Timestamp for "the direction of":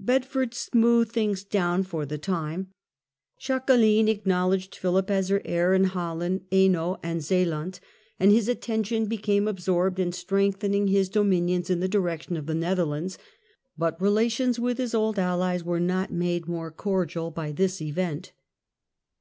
11.78-12.46